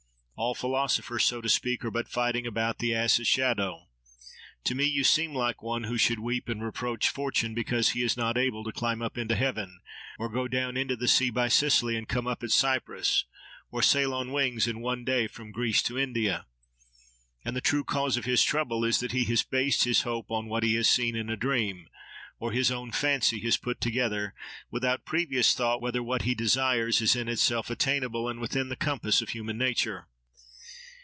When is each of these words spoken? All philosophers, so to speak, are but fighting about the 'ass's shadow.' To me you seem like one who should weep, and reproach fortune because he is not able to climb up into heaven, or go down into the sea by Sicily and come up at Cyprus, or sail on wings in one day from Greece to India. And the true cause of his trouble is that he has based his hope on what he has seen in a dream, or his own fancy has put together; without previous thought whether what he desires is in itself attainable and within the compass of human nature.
All 0.37 0.55
philosophers, 0.55 1.23
so 1.23 1.39
to 1.39 1.47
speak, 1.47 1.85
are 1.85 1.91
but 1.91 2.07
fighting 2.07 2.47
about 2.47 2.79
the 2.79 2.95
'ass's 2.95 3.27
shadow.' 3.27 3.89
To 4.63 4.73
me 4.73 4.85
you 4.85 5.03
seem 5.03 5.35
like 5.35 5.61
one 5.61 5.83
who 5.83 5.99
should 5.99 6.17
weep, 6.17 6.49
and 6.49 6.63
reproach 6.63 7.09
fortune 7.09 7.53
because 7.53 7.89
he 7.89 8.01
is 8.01 8.17
not 8.17 8.39
able 8.39 8.63
to 8.63 8.71
climb 8.71 9.03
up 9.03 9.19
into 9.19 9.35
heaven, 9.35 9.81
or 10.17 10.29
go 10.29 10.47
down 10.47 10.77
into 10.77 10.95
the 10.95 11.07
sea 11.07 11.29
by 11.29 11.47
Sicily 11.47 11.95
and 11.95 12.07
come 12.09 12.25
up 12.25 12.41
at 12.41 12.49
Cyprus, 12.51 13.25
or 13.69 13.83
sail 13.83 14.15
on 14.15 14.31
wings 14.31 14.65
in 14.67 14.81
one 14.81 15.05
day 15.05 15.27
from 15.27 15.51
Greece 15.51 15.83
to 15.83 15.99
India. 15.99 16.47
And 17.45 17.55
the 17.55 17.61
true 17.61 17.83
cause 17.83 18.17
of 18.17 18.25
his 18.25 18.41
trouble 18.41 18.83
is 18.83 18.99
that 18.99 19.11
he 19.11 19.25
has 19.25 19.43
based 19.43 19.83
his 19.83 20.01
hope 20.01 20.31
on 20.31 20.47
what 20.47 20.63
he 20.63 20.73
has 20.73 20.89
seen 20.89 21.15
in 21.15 21.29
a 21.29 21.37
dream, 21.37 21.87
or 22.39 22.51
his 22.51 22.71
own 22.71 22.91
fancy 22.91 23.39
has 23.41 23.57
put 23.57 23.79
together; 23.79 24.33
without 24.71 25.05
previous 25.05 25.53
thought 25.53 25.83
whether 25.83 26.01
what 26.01 26.23
he 26.23 26.33
desires 26.33 26.99
is 26.99 27.15
in 27.15 27.29
itself 27.29 27.69
attainable 27.69 28.27
and 28.27 28.39
within 28.39 28.69
the 28.69 28.75
compass 28.75 29.21
of 29.21 29.29
human 29.29 29.59
nature. 29.59 30.07